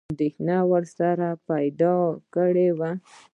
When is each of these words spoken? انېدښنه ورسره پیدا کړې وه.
انېدښنه 0.09 0.57
ورسره 0.71 1.29
پیدا 1.47 1.95
کړې 2.33 2.69
وه. 2.77 2.91